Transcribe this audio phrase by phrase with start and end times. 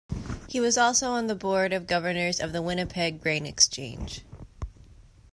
[0.49, 4.21] He was also on the board of governors of the Winnipeg Grain Exchange.